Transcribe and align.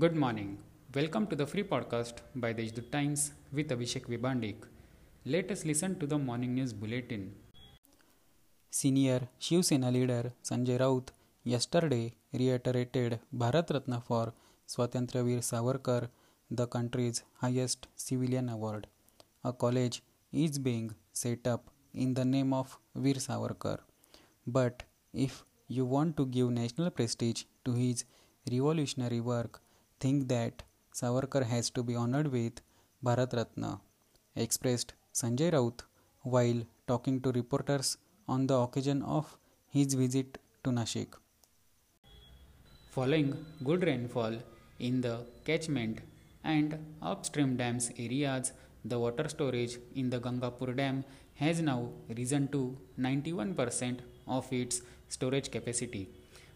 Good 0.00 0.14
morning. 0.16 0.56
Welcome 0.94 1.26
to 1.26 1.36
the 1.36 1.46
free 1.46 1.64
podcast 1.64 2.20
by 2.34 2.54
the 2.54 2.62
Deshdoot 2.62 2.90
Times 2.90 3.32
with 3.52 3.68
Abhishek 3.74 4.06
Vibandik. 4.12 4.62
Let 5.26 5.50
us 5.50 5.66
listen 5.66 5.98
to 5.98 6.06
the 6.06 6.16
morning 6.16 6.54
news 6.54 6.72
bulletin. 6.72 7.34
Senior 8.70 9.28
Shiv 9.38 9.66
Sena 9.66 9.90
leader 9.90 10.32
Sanjay 10.42 10.78
Raut 10.80 11.10
yesterday 11.44 12.14
reiterated 12.32 13.18
Bharat 13.36 13.68
Ratna 13.74 14.00
for 14.00 14.32
Swatantraveer 14.66 15.42
Savarkar, 15.50 16.08
the 16.50 16.66
country's 16.66 17.22
highest 17.42 17.86
civilian 17.94 18.48
award. 18.48 18.86
A 19.44 19.52
college 19.52 20.02
is 20.32 20.58
being 20.58 20.94
set 21.12 21.46
up 21.46 21.68
in 21.92 22.14
the 22.14 22.24
name 22.24 22.54
of 22.54 22.78
Veer 22.94 23.20
Savarkar. 23.26 23.80
But 24.46 24.84
if 25.12 25.44
you 25.68 25.84
want 25.84 26.16
to 26.16 26.24
give 26.24 26.48
national 26.50 26.90
prestige 26.92 27.44
to 27.66 27.74
his 27.74 28.06
revolutionary 28.50 29.20
work, 29.20 29.60
think 30.02 30.28
that 30.34 30.62
Savarkar 31.00 31.44
has 31.54 31.70
to 31.76 31.82
be 31.88 31.94
honored 32.02 32.28
with 32.36 32.60
Bharat 33.06 33.32
Ratna, 33.38 33.80
expressed 34.44 34.94
Sanjay 35.20 35.50
Raut 35.54 35.82
while 36.34 36.60
talking 36.86 37.20
to 37.24 37.32
reporters 37.40 37.96
on 38.28 38.46
the 38.46 38.56
occasion 38.66 39.02
of 39.02 39.36
his 39.76 39.94
visit 40.02 40.38
to 40.64 40.70
Nashik. 40.70 41.12
Following 42.96 43.30
good 43.68 43.84
rainfall 43.90 44.34
in 44.78 45.00
the 45.00 45.14
catchment 45.46 46.00
and 46.44 46.78
upstream 47.00 47.56
dams 47.56 47.90
areas, 47.98 48.52
the 48.84 48.98
water 48.98 49.28
storage 49.28 49.78
in 49.94 50.10
the 50.10 50.20
Gangapur 50.20 50.76
Dam 50.76 51.04
has 51.42 51.60
now 51.62 51.80
risen 52.18 52.48
to 52.48 52.76
91% 52.98 54.00
of 54.26 54.52
its 54.52 54.82
storage 55.08 55.50
capacity, 55.50 56.08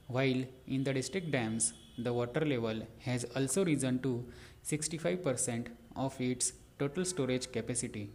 while 0.09 0.43
in 0.67 0.85
the 0.85 0.93
district 0.93 1.31
dams, 1.31 1.73
the 1.99 2.13
water 2.13 2.45
level 2.45 2.83
has 3.01 3.25
also 3.35 3.65
risen 3.65 3.99
to 4.01 4.25
65% 4.65 5.69
of 5.95 6.21
its 6.21 6.53
total 6.79 7.05
storage 7.05 7.51
capacity. 7.53 8.11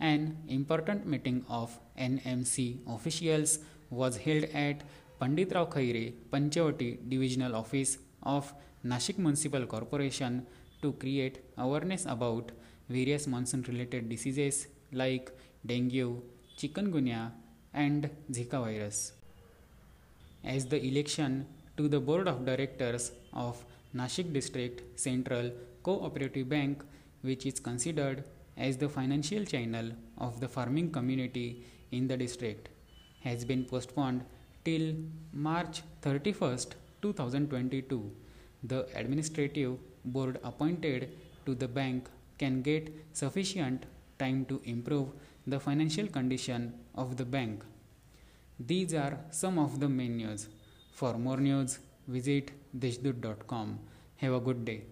An 0.00 0.38
important 0.48 1.06
meeting 1.06 1.44
of 1.48 1.78
NMC 1.98 2.78
officials 2.88 3.58
was 3.90 4.16
held 4.16 4.44
at 4.44 4.82
Pandit 5.20 5.52
Rao 5.54 5.66
Khaire 5.66 6.14
Panchavati 6.32 7.08
Divisional 7.08 7.54
Office 7.54 7.98
of 8.22 8.52
Nashik 8.84 9.18
Municipal 9.18 9.66
Corporation 9.66 10.46
to 10.80 10.92
create 10.94 11.44
awareness 11.58 12.06
about 12.06 12.50
various 12.88 13.26
monsoon 13.26 13.62
related 13.68 14.08
diseases 14.08 14.66
like 14.92 15.30
dengue, 15.66 16.22
chikungunya, 16.56 17.32
and 17.74 18.10
Zika 18.32 18.64
virus. 18.64 19.12
As 20.42 20.66
the 20.66 20.82
election 20.82 21.46
to 21.80 21.88
the 21.88 22.00
Board 22.08 22.28
of 22.28 22.44
Directors 22.44 23.12
of 23.32 23.64
Nashik 23.96 24.32
District 24.34 25.00
Central 25.00 25.50
Cooperative 25.82 26.46
Bank, 26.46 26.82
which 27.22 27.46
is 27.46 27.58
considered 27.58 28.24
as 28.58 28.76
the 28.76 28.88
financial 28.96 29.46
channel 29.46 29.86
of 30.18 30.40
the 30.40 30.48
farming 30.56 30.90
community 30.90 31.64
in 31.90 32.06
the 32.06 32.18
district, 32.18 32.68
has 33.22 33.46
been 33.46 33.64
postponed 33.64 34.22
till 34.62 34.94
March 35.32 35.82
31st, 36.02 36.72
2022. 37.00 38.12
The 38.64 38.86
administrative 38.94 39.78
board 40.04 40.38
appointed 40.44 41.16
to 41.46 41.54
the 41.54 41.68
bank 41.68 42.10
can 42.36 42.60
get 42.60 42.94
sufficient 43.14 43.86
time 44.18 44.44
to 44.50 44.60
improve 44.64 45.08
the 45.46 45.58
financial 45.58 46.08
condition 46.08 46.74
of 46.94 47.16
the 47.16 47.24
bank. 47.24 47.64
These 48.58 48.92
are 48.92 49.18
some 49.30 49.58
of 49.58 49.80
the 49.80 49.88
main 49.88 50.18
news. 50.18 50.48
For 51.00 51.14
more 51.16 51.38
news, 51.38 51.78
visit 52.06 52.50
deshdoot.com. 52.78 53.78
Have 54.16 54.34
a 54.34 54.40
good 54.40 54.66
day. 54.66 54.82